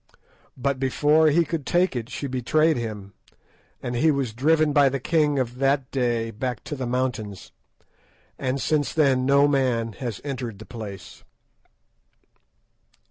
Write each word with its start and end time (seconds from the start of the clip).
But 0.57 0.79
before 0.79 1.27
he 1.29 1.45
could 1.45 1.63
take 1.63 1.95
it 1.95 2.09
she 2.09 2.25
betrayed 2.25 2.75
him, 2.75 3.13
and 3.83 3.95
he 3.95 4.09
was 4.09 4.33
driven 4.33 4.73
by 4.73 4.89
the 4.89 4.99
king 4.99 5.37
of 5.37 5.59
that 5.59 5.91
day 5.91 6.31
back 6.31 6.63
to 6.63 6.75
the 6.75 6.87
mountains, 6.87 7.51
and 8.39 8.59
since 8.59 8.93
then 8.93 9.27
no 9.27 9.47
man 9.47 9.93
has 9.93 10.19
entered 10.23 10.57
the 10.57 10.65
place." 10.65 11.23